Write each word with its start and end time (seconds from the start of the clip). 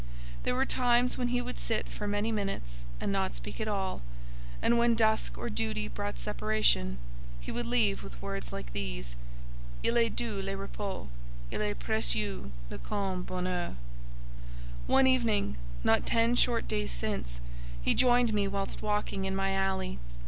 There 0.41 0.55
were 0.55 0.65
times 0.65 1.15
when 1.15 1.27
he 1.27 1.43
would 1.43 1.59
sit 1.59 1.87
for 1.87 2.07
many 2.07 2.31
minutes 2.31 2.85
and 2.99 3.11
not 3.11 3.35
speak 3.35 3.61
at 3.61 3.67
all; 3.67 4.01
and 4.59 4.79
when 4.79 4.95
dusk 4.95 5.37
or 5.37 5.47
duty 5.47 5.87
brought 5.87 6.17
separation, 6.17 6.97
he 7.39 7.51
would 7.51 7.67
leave 7.67 8.01
with 8.03 8.19
words 8.19 8.51
like 8.51 8.73
these, 8.73 9.15
"Il 9.83 9.97
est 9.99 10.15
doux, 10.15 10.41
le 10.43 10.57
repos! 10.57 11.05
Il 11.51 11.61
est 11.61 11.77
précieux 11.77 12.49
le 12.71 12.79
calme 12.79 13.21
bonheur!" 13.21 13.75
One 14.87 15.05
evening, 15.05 15.57
not 15.83 16.07
ten 16.07 16.33
short 16.33 16.67
days 16.67 16.91
since, 16.91 17.39
he 17.79 17.93
joined 17.93 18.33
me 18.33 18.47
whilst 18.47 18.81
walking 18.81 19.25
in 19.25 19.35
my 19.35 19.51
alley. 19.51 19.99